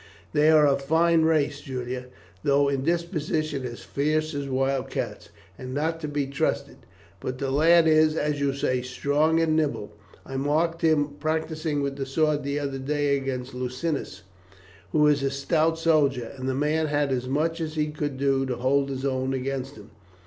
[0.33, 2.07] "They are a fine race, Julia,
[2.41, 6.77] though in disposition as fierce as wild cats, and not to be trusted.
[7.19, 9.95] But the lad is, as you say, strong and nimble.
[10.25, 14.23] I marked him practising with the sword the other day against Lucinus,
[14.91, 18.43] who is a stout soldier, and the man had as much as he could do
[18.47, 19.91] to hold his own against him.